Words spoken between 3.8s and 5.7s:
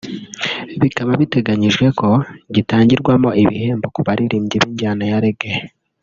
ku baririmbyi b’injyana ya Reggae